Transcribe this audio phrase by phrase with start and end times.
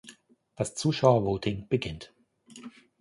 [0.55, 2.11] Das Zuschauervoting beginnt.